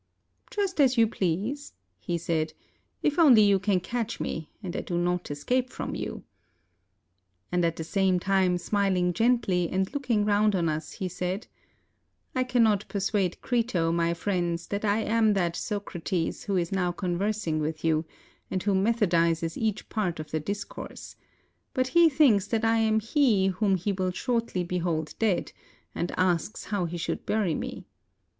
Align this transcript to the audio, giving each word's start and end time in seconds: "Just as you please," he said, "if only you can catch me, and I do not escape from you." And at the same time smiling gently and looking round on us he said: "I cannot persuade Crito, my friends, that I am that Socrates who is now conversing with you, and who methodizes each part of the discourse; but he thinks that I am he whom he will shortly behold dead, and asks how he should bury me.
"Just 0.49 0.81
as 0.81 0.97
you 0.97 1.05
please," 1.05 1.73
he 1.99 2.17
said, 2.17 2.53
"if 3.03 3.19
only 3.19 3.43
you 3.43 3.59
can 3.59 3.79
catch 3.79 4.19
me, 4.19 4.49
and 4.63 4.75
I 4.75 4.81
do 4.81 4.97
not 4.97 5.29
escape 5.29 5.69
from 5.69 5.93
you." 5.93 6.23
And 7.51 7.63
at 7.63 7.75
the 7.75 7.83
same 7.83 8.19
time 8.19 8.57
smiling 8.57 9.13
gently 9.13 9.69
and 9.69 9.93
looking 9.93 10.25
round 10.25 10.55
on 10.55 10.67
us 10.69 10.93
he 10.93 11.07
said: 11.07 11.45
"I 12.33 12.43
cannot 12.43 12.87
persuade 12.87 13.41
Crito, 13.41 13.91
my 13.91 14.15
friends, 14.15 14.65
that 14.69 14.83
I 14.83 15.01
am 15.03 15.33
that 15.33 15.55
Socrates 15.55 16.45
who 16.45 16.57
is 16.57 16.71
now 16.71 16.91
conversing 16.91 17.59
with 17.59 17.85
you, 17.85 18.03
and 18.49 18.63
who 18.63 18.73
methodizes 18.73 19.55
each 19.55 19.87
part 19.87 20.19
of 20.19 20.31
the 20.31 20.39
discourse; 20.39 21.15
but 21.75 21.89
he 21.89 22.09
thinks 22.09 22.47
that 22.47 22.65
I 22.65 22.79
am 22.79 23.01
he 23.01 23.49
whom 23.49 23.75
he 23.75 23.91
will 23.91 24.09
shortly 24.11 24.63
behold 24.63 25.13
dead, 25.19 25.51
and 25.93 26.11
asks 26.17 26.63
how 26.63 26.85
he 26.85 26.97
should 26.97 27.23
bury 27.23 27.53
me. 27.53 27.85